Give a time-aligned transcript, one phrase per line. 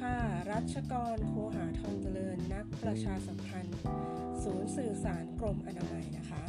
[0.00, 0.18] ค่ะ
[0.52, 3.78] รัชกรโคหาทองเจริญนักประชาสัมพันธ์
[4.42, 6.42] ศูนย์สื่อสารกรมอนามัยนะคะ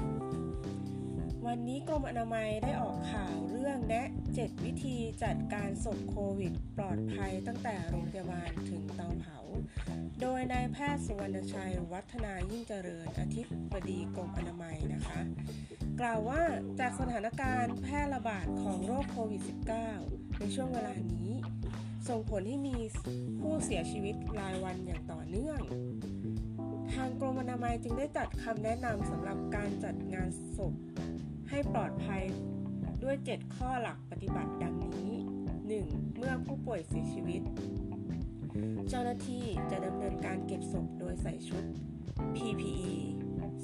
[1.48, 9.40] วันนี้กรมอนามัยได้ออกข่าวเรื่องแนะ 7 วิธีจัดการศพโควิด ปลอดภัยตั้งแต่โรงพยาบาลถึงเตาเผา
[10.22, 13.42] โดยนายแพทย์สุวรรณชัย วัฒนายิ่งเจริญอธิ
[13.72, 15.20] บดีกรมอนามัยนะคะ
[16.00, 16.42] กล่าวว่า
[16.80, 19.42] จากสถานการณ์แพร่ระบาดของโรคโควิด
[19.92, 21.32] -19 ในช่วงเวลานี้
[22.10, 22.76] ส่งผลให้มี
[23.40, 25.60] ผู้เสียชีวิตรายวันอย่างต่อเนื่อง
[26.94, 30.74] ทางกรมอนามัยจึงได้จัดคำแนะนำสำหรับการจัดงานศพ
[31.50, 32.24] ให้ปลอดภัย
[33.04, 35.12] ด้วย 7 ข้อหลักปฏิบัติดังนี้
[35.64, 36.18] 1.
[36.18, 37.42] เมื่อผู้ป่วยเสียชีวิต
[38.90, 41.64] เจ้าหน้าที่จะดำเนินการเก็บศพโดยใส่ชุด
[42.36, 42.96] PPE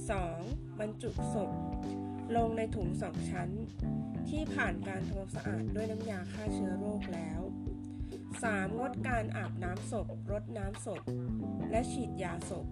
[0.01, 0.79] 2.
[0.79, 1.51] บรรจุศพ
[2.35, 3.49] ลงในถุงสองชั้น
[4.29, 7.41] ที่ผ่านการทำความสะอาดด้วยน้ำยาฆ่าเชื้อโรคแล้ว
[8.15, 8.77] 3.
[8.79, 11.01] งดการอาบน้ำศพ รดน้ำศพ
[11.71, 12.65] และฉีดยาศพ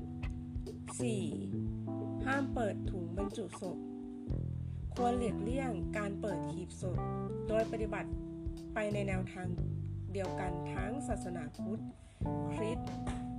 [1.49, 2.25] 4.
[2.25, 3.77] ห้ามเปิดถุงบรรจุศพ
[4.95, 6.97] ควรหลีกเลี่ยงการเปิดหีบศพ
[7.47, 8.09] โดยปฏิบัติ
[8.73, 9.47] ไปในแนวทาง
[10.13, 11.83] เดียวกันทั้งศาสนาพุทธ
[12.53, 12.91] คริสต์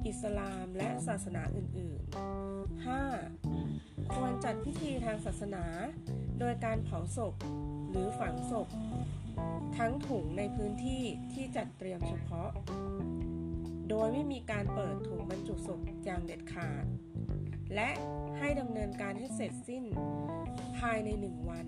[0.07, 2.87] อิสลาม และศาสนาอื่น ๆ
[3.29, 4.15] 5.
[4.15, 5.65] ควรจัดพิธีทางศาสนา
[6.39, 7.35] โดยการเผาศพ
[7.91, 8.69] หรือฝังศพ
[9.77, 12.51] ทั้งถุงในพื้นที่ที่จัดเตรียมเฉพาะ
[13.89, 16.85] โดยไม่มีการเปิดถุงบรรจุศพอย่างเด็ดขาด
[17.75, 17.91] และ
[18.39, 19.85] ให้ดำเนินการให้เสร็จสิ้น
[20.79, 21.67] ภายใน1วัน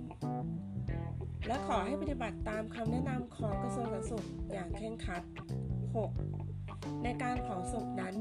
[1.46, 5.22] และขอให้ปฏิบัติตามคำแนะนำของกระทรวงสาธารณสุขอย่างเคร่งครัด
[6.28, 7.04] 6.
[7.04, 8.16] ในการเผาศพนั้น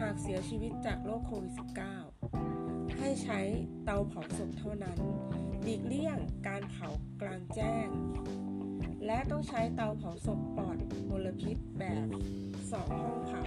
[0.00, 1.52] หากเสียชีวิตจากโรคโควิด
[2.28, 3.40] -19 ให้ใช้
[3.84, 4.98] เตาเผาศพเท่านั้น
[5.62, 6.88] หลีกเลี่ยงการเผา
[7.20, 7.88] กลางแจ้ง
[9.06, 10.76] และต้องใช้เตาเผาศพปลอด
[11.08, 12.06] มลพิษแบบ
[12.50, 13.42] 2 ห้องเผา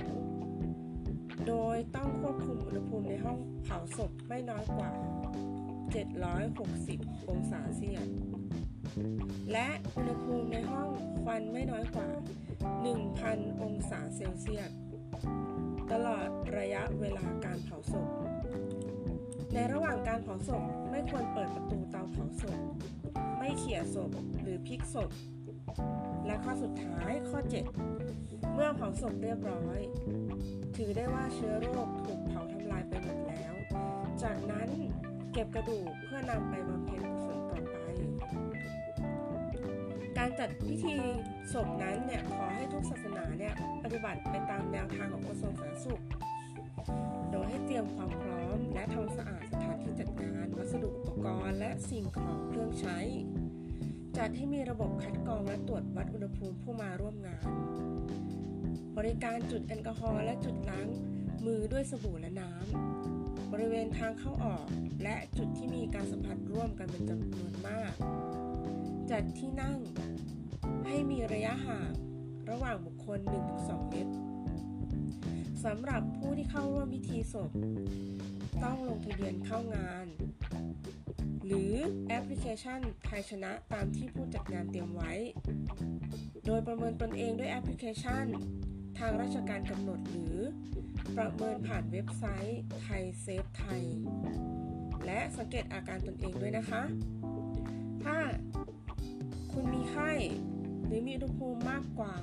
[1.48, 4.92] โดยต้องควบคุมอุณหภูมิในห้องเผาศพไม่น้อยกว่า
[6.50, 8.08] 760 องศาเซียส
[9.52, 10.90] และอุณหภูมิในห้อง
[11.24, 12.10] ควันไม่น้อยกว่า
[12.86, 14.72] 1,000 องศาเซลเซียส
[15.92, 18.08] ตลอดระยะเวลาการเผาศพ
[19.54, 22.58] ในระหว่างการเผาศพไม่ควรเปิดประตูเตาเผาศพ
[23.40, 24.12] ไม่เขี่ยศพ
[24.42, 25.10] หรือพลิกศพ
[26.26, 27.40] และข้อสุดท้ายข้อ
[27.98, 29.80] 7 เมื่อเผาศพเรียบร้อย
[30.76, 33.54] ถือได้ว่าเชื้อโรคถูกเผาทำลายไปหมดแล้ว
[34.24, 34.70] จากนั้น
[35.34, 37.76] เก็บกระดูกเพื่อนำไปบำเพ็ญกุศลต่อไป
[40.18, 40.96] การจัดพิธี
[41.54, 43.54] ศพนั้นเนี่ยขอให้ทุกศาสนาเนี่ย
[43.84, 46.04] ปฏิบัติไปตามแนวทางของกระทรวงสาธารณสุข
[47.32, 53.00] โดยให้เตรียมความพร้อมและทำสะอาดสถานที่จัดงาน วัสดุอุปกรณ์ และสิ่งของเครื่องใช้
[54.18, 57.46] จัดให้มีระบบคัดกรองและตรวจวัดอุณหภูมิผู้มาร่วมงาน
[58.98, 60.88] บริการจุดแอลกอฮอล์และจุดล้าง
[61.46, 64.66] มือด้วยสบู่และน้ำ บริเวณทางเข้าออก
[65.04, 67.94] และจุดที่มีการสัมผัสร่วมกันเป็นจำนวนมาก
[69.12, 69.78] จัดที่นั่ง
[70.88, 71.92] ให้มีระยะห่าง
[72.50, 73.20] ระหว่างบุคคล
[73.56, 74.14] 1-2 เมตร
[75.66, 77.52] สำหรับผู้ที่เข้าร่วมพิธีศพ
[78.64, 80.06] ต้องลงทะเบียนเข้างาน
[81.46, 81.74] หรือ
[82.08, 85.14] แอปพลิเคชันไทยชนะตามที่ผู้จัดงานเตรียมไว้
[86.46, 88.26] โดยประเมินตนเองด้วยแอปพลิเคชัน
[89.00, 90.38] ทางราชการกำหนดหรือ
[91.18, 93.82] ประเมินผ่านเว็บไซต์ไทยเซฟไทย
[95.06, 96.84] และสังเกตอาการตนเองด้วยนะคะ
[98.04, 98.18] ถ้า
[99.52, 100.12] คุณมีไข้
[100.86, 102.16] หรือมีอุณหภูมิมากกว่า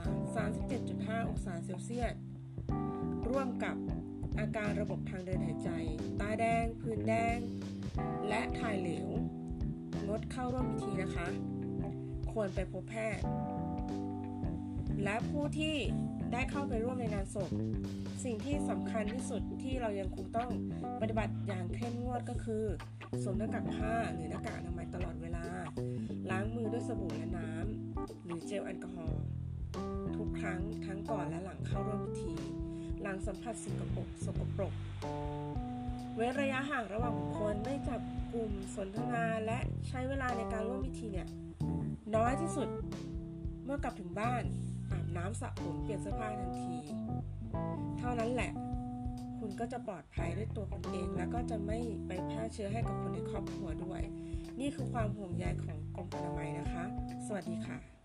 [0.61, 2.15] 37.5 องศาเซลเซียส
[3.29, 3.77] ร่วมกับ
[4.39, 5.71] อาการระบบทางเดินหายใจ
[6.21, 7.39] ตาแดงผื่นแดง
[8.29, 9.09] และถ่ายเหลว
[10.09, 11.27] งดเข้าร่วมพิธีนะคะ
[12.33, 13.25] ควรไปพบแพทย์
[15.05, 15.77] และผู้ที่
[16.33, 17.51] ได้เข้าไปร่วมในงานศพ
[18.25, 20.51] สิ่งที่สำคัญที่สุดที่เรายังคงต้อง
[21.01, 22.65] ปฏิบัติอย่างเข้มงวดก็คือ
[23.23, 25.45] สวมหน้ากากผ้าหรือหน้ากากอนามัยตลอดเวลา
[26.31, 29.23] ล้างมือด้วยสบู่และน้ำหรือเจลแอลกอฮอล์
[30.17, 32.35] ทุกครั้งทั้งก่อนและหลังเข้าร่วมพิธี
[33.03, 34.75] หลังสัมผัสสิ่งกระปกสกปรก
[36.21, 38.01] ว้นระยะห่างระหว่างบุคคลไม่จับ
[38.33, 39.59] กลุ่มสนทนาและ
[39.89, 41.29] ใช้เวลาในการร่วมพิธีเนี่ย
[42.17, 42.69] น้อยที่สุด
[43.65, 44.43] เมื่อกลับถึงบ้าน
[44.91, 46.77] อาบน้ำสระผมเปลี่ยนเสื้อผ้าทันที
[47.99, 48.51] เท่านั้นแหละ
[49.39, 54.03] คุณก็จะปลอดภัยด้วยตัวคุณเอง แล้วก็จะไม่ไปแพร่เชื้อให้กับคนในครอบครัวด้วย
[54.61, 56.85] นี่คือความห่วงใยของกรมอนามัยนะคะ
[57.27, 58.00] สวัสดีค่ะ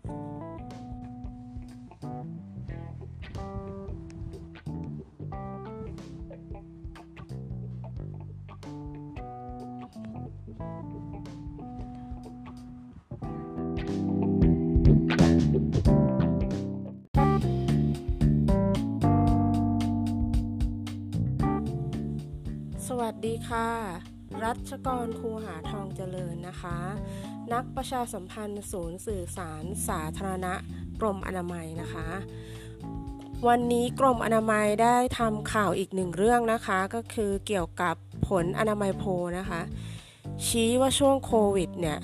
[23.26, 23.68] ดีค่ะ
[24.44, 26.78] รัชกรครูหาทองเจริญนะคะ
[27.52, 30.54] นักประชาสัมพันธ์ศูนย์สื่อสารสาธารณะ
[31.00, 32.08] กรมอนามัยนะคะ
[33.48, 37.96] วันนี้กรมอนามัยได้ทำข่าวอีกหนึ่งเรื่องนะคะ ก็คือเกี่ยวกับ
[38.28, 39.04] ผลอนามัยโพ
[39.38, 39.60] นะคะ
[40.46, 41.98] ชี้ว่าช่วงโควิดเนี่ย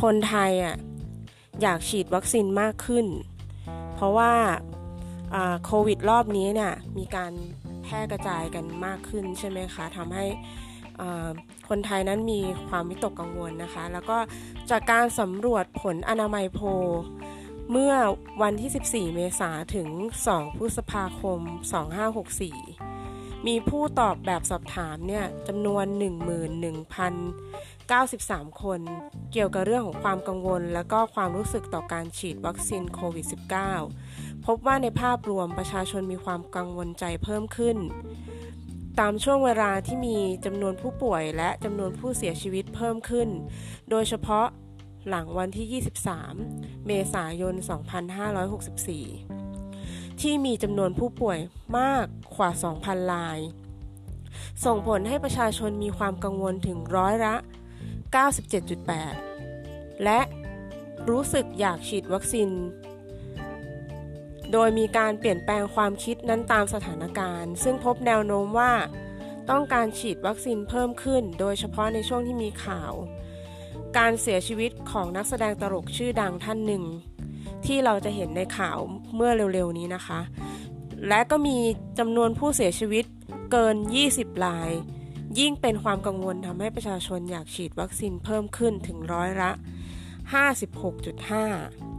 [0.00, 0.76] คนไทยอะ
[1.62, 3.06] อยากฉีดวัคซีนมากขึ้น
[3.94, 4.32] เพราะว่า
[5.64, 7.32] โควิดรอบนี้เนี่ยมีการ
[7.90, 10.26] พร่กระจายกันมากขึ้นใช่ไหมคะทำให้
[11.68, 14.18] คนไทยนั้นมีความวิตกกังวลนะคะ แล้วก็
[14.70, 16.60] จากการสำรวจผลอนามัยโพ
[17.70, 17.94] เมื่อ
[18.42, 19.88] วันที่ 14 เมษาถึง
[20.26, 21.40] 2 พฤษภาคม
[22.62, 25.84] 2564 มีผู้ตอบแบบสอบถามเนี่ยจำนวน
[26.82, 28.80] 11,093 คน
[29.32, 37.76] เกี่ยวกับเรื่องของความกังวล และก็ความรู้สึกต่อการฉีดวัคซีนโควิด -19 พบว่าในภาพรวมประชาชนมีความกังวลใจเพิ่มขึ้น
[39.00, 43.28] ตามช่วงเวลาที่มีจำนวนผู้ป่วยและจำนวนผู้เสียชีวิตเพิ่มขึ้น
[43.90, 44.46] โดยเฉพาะ
[45.08, 45.82] หลังวันที่
[46.42, 47.54] 23 เมษายน
[49.28, 51.38] 2564 ที่มีจำนวนผู้ป่วย
[51.78, 52.04] มาก
[52.36, 52.50] กว่า
[52.82, 53.38] 2,000 ราย
[54.64, 57.36] ส่งผลให้ประชาชนมีความกังวลถึงร้อยละ
[59.28, 60.20] 97.8 และ
[61.10, 62.48] รู้สึกอยากฉีดวัคซีน
[64.52, 68.72] โดยมีการเปลี่ยนแปลงความคิดนั้นตามสถานการณ์ ซึ่งพบแนวโน้มว่า
[69.50, 72.92] ต้องการฉีดวัคซีนเพิ่มขึ้น โดยเฉพาะในช่วงที่มีข่าว
[73.98, 76.84] การเสียชีวิตของนักแสดงตลกชื่อดังท่านหนึ่ง
[77.66, 78.78] ที่เราจะเห็นในข่าว
[79.14, 80.20] เมื่อเร็วๆนี้นะคะ
[81.08, 81.56] และก็มี
[81.98, 83.04] จำนวนผู้เสียชีวิต
[83.52, 83.76] เกิน
[84.10, 84.70] 20ราย
[85.38, 89.50] ยิ่งเป็นความกังวลทำให้ประชาชนอยากฉีดวัคซีนเพิ่มขึ้นถึงร้อยละ
[90.34, 91.89] 56.5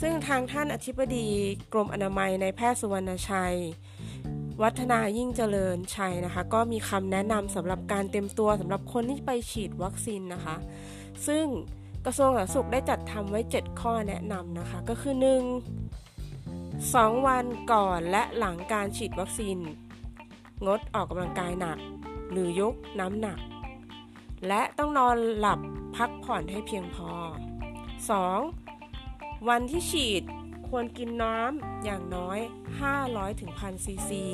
[0.00, 1.26] ซึ่งทางท่านอธิบดี
[1.72, 3.56] กรมอนามัยในแพทย์สุวรรณชัย
[4.62, 10.56] วัฒนายิ่งเจริญชัยนะคะ ก็มีคำแนะนำสำหรับการเตรียมตัวสำหรับคนที่ไปฉีดวัคซีนนะคะ
[11.26, 11.44] ซึ่ง
[12.04, 15.24] กระทรวงสาธารณสุขได้จัดทำไว้ 7 ข้อแนะนำนะคะ ก็คือ 1.
[16.84, 19.58] 2 วันก่อนและหลังการฉีดวัคซีน
[20.66, 21.78] งดออกกำลังกายหนัก
[22.30, 23.38] หรือยกน้ำหนัก
[24.48, 25.60] และต้องนอนหลับ
[25.96, 27.10] พักผ่อนให้เพียงพอ
[28.18, 28.67] 2.
[29.46, 30.22] วันที่ฉีด
[30.68, 32.38] ควรกินน้ำอย่างน้อย
[32.88, 34.24] 500ถึง1,000 ซีซี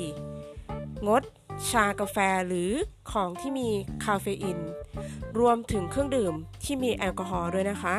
[1.07, 1.23] งด
[1.69, 2.17] ชากาแฟ
[2.47, 2.71] หรือ
[3.11, 3.69] ของที่มี
[4.05, 4.59] คาเฟอีน
[5.39, 7.95] รวมถึงเครื่องดื่มที่มีแอลกอฮอล์ด้วยนะคะ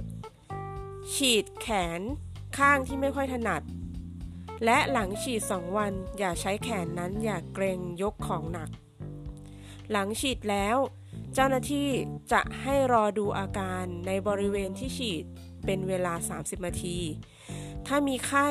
[0.00, 1.14] 3.
[1.14, 1.68] ฉีดแข
[1.98, 2.00] น
[2.58, 3.62] ข้างที่ไม่ค่อยถนัด
[4.64, 8.70] และหลังฉีด 2 วันอย่าใช้แขนนั้นอย่าเกรงยกของหนัก
[9.90, 10.76] หลังฉีดแล้ว
[11.34, 11.88] เจ้าหน้าที่
[12.32, 15.24] จะให้รอดูอาการในบริเวณที่ฉีด
[15.66, 16.98] เป็นเวลา 30 นาที
[17.86, 18.48] ถ้ามีไข้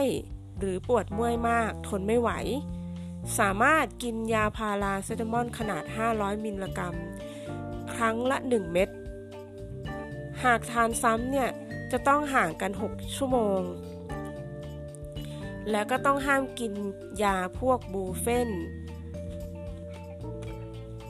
[0.59, 2.29] หรือปวดเมื่อยมากทนไม่ไหว
[3.39, 5.83] สามารถกินยาพาราเซตามอลขนาด
[6.13, 6.95] 500 มิลลิกรัม
[7.93, 8.89] ครั้งละ 1 เม็ด
[10.43, 11.49] หากทานซ้ำเนี่ย
[11.91, 13.61] จะต้องห่างกัน 6 ชั่วโมง
[15.71, 16.73] แล้วก็ต้องห้ามกิน
[17.23, 18.49] ยาพวก Brufen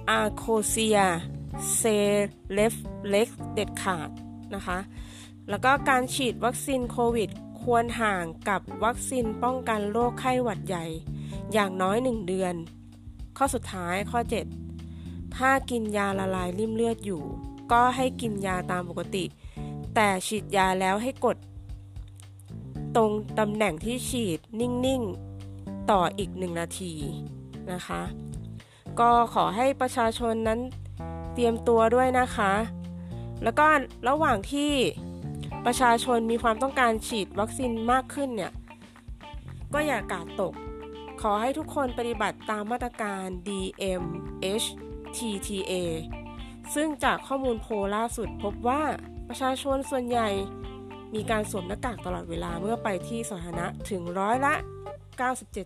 [0.09, 4.09] Arcoxia Celebrex เด็ดขาด
[4.55, 4.77] นะคะ
[5.49, 7.29] แล้วก็การฉีดวัคซีนโควิด
[7.61, 10.85] ควรห่างกับวัคซีนป้องกันโรคไข้หวัดใหญ่
[11.53, 12.55] อย่างน้อย 1 เดือน
[13.37, 14.19] ข้อสุดท้ายข้อ
[14.77, 17.23] 7 ถ้ากินยาละลายลิ่มเลือดอยู่
[17.71, 19.23] ก็ให้กินยาตามปกติ
[19.95, 21.37] แต่ฉีดยาแล้วให้กด
[22.95, 25.01] ตรงตำแหน่งที่ฉีดนิ่ง
[25.47, 26.93] ๆ ต่ออีกหนึ่งนาที
[27.71, 28.01] นะคะ
[28.99, 30.59] ก็ขอให้ประชาชนนั้น
[31.33, 32.53] เตรียมตัวด้วยนะคะ
[33.43, 33.65] แล้วก็
[34.07, 34.71] ระหว่างที่
[35.65, 38.51] ประชาชนมีความต้องการฉีดวัคซีนมากขึ้นเนี่ย
[39.73, 40.53] ก็อย่ากาดตก
[41.21, 44.13] ขอให้ทุกคนปฏิบัติตามมาตรการ DMHTTA
[46.75, 48.81] ซึ่งจากข้อมูลโพล่าสุดพบว่า
[49.29, 50.29] ประชาชนส่วนใหญ่
[51.15, 54.53] มีการสวมหน้ากากตลอดเวลาเมื่อไปที่สาธารณะถึงร้อยละ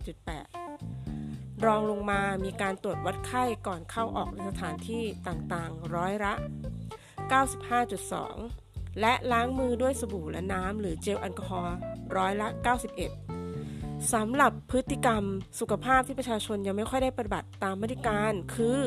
[0.06, 6.34] 97.8 รองลงมามีการตรวจวัดไข้ก่อนเข้าออกในสถานที่ต่างๆ ร้อยละ
[7.32, 8.69] 95.2
[9.00, 11.76] และล้างมือด้วยสบู่และน้ำหรือเจลแอลกอฮอล์
[12.16, 12.48] ร้อยละ
[13.28, 15.22] 91 สำหรับพฤติกรรม
[15.60, 18.80] สุขภาพที่ประชาชนยังไม่ค่อยได้ปฏิบัติตามมาตรการคือ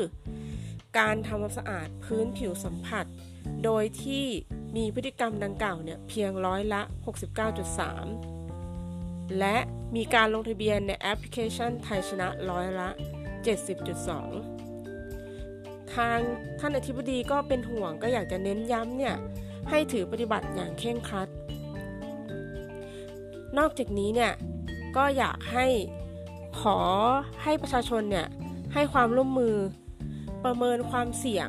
[0.98, 3.04] การทำความสะอาดพื้นผิวสัมผัส
[3.64, 4.24] โดยที่
[4.76, 6.82] มีพฤติกรรมดังกล่าวเนี่ยเพียงร้อยละ
[8.44, 9.56] 69.3 และ
[9.96, 12.88] มีการลงทะเบียนในแอปพลิเคชันไทยชนะร้อยละ
[15.02, 16.18] 70.2 ทาง
[16.60, 19.14] ท่านอธิบดีก็เป็นห่วงก็อยากจะเน้นย้ำเนี่ย
[19.70, 21.28] ให้ถือปฏิบัติอย่างเคร่งครัด
[23.58, 24.32] นอกจากนี้เนี่ย
[24.96, 25.66] ก็อยากให้
[26.60, 26.78] ขอ
[27.42, 28.28] ให้ประชาชนเนี่ย
[28.74, 29.56] ให้ความร่วมมือ
[30.44, 31.48] ประเมินความเสี่ยง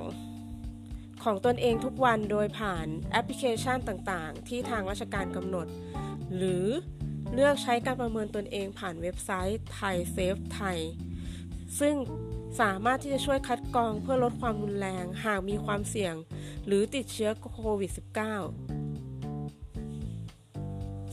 [1.24, 5.68] ของตนเองทุกวันโดยผ่านแอปพลิเคชันต่างๆ ที่ทางราชการกำหนด
[6.36, 6.66] หรือ
[7.34, 10.80] เลือกใช้การประเมินตนเองผ่านเว็บไซต์ไทยเซฟไทย
[11.80, 11.96] ซึ่ง
[12.60, 16.16] สามารถที่จะช่วยคัดกรองเพื่อลดความรุนแรงหากมีความเสี่ยง
[16.66, 18.00] หรือติดเชื้อโควิด -19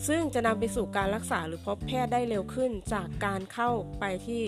[0.07, 4.43] ซึ่งจะนำไปสู่การรักษาหรือพบแพทย์ได้เร็วขึ้นจากการเข้าไปที่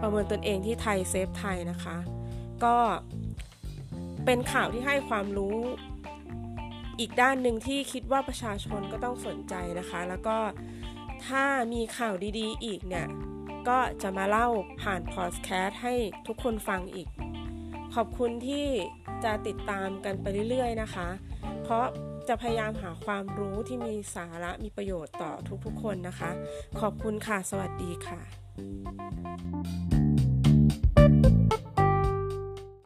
[0.00, 1.96] ประเมินตนเองที่ไทยเซฟไทยนะคะ
[2.64, 2.76] ก็
[4.24, 5.56] เป็นข่าวที่ให้ความรู้
[6.98, 10.38] อีกด้านหนึ่งที่คิดว่าประชาชนก็ต้องสนใจนะคะ แล้วก็
[11.26, 13.06] ถ้ามีข่าวดีๆ อีกเนี่ย
[13.68, 14.48] ก็จะมาเล่า
[14.82, 15.94] ผ่านพอดแคสต์ให้
[16.26, 17.08] ทุกคนฟังอีก
[17.94, 18.66] ขอบคุณที่
[19.24, 21.08] จะติดตามกันไปเรื่อยๆนะคะ
[21.62, 21.86] เพราะ
[22.28, 25.32] จะพยายามหาความรู้ที่มีสาระมีประโยชน์ต่อ
[25.64, 26.30] ทุกๆคนนะคะ
[26.80, 29.95] ขอบคุณค่ะ สวัสดีค่ะ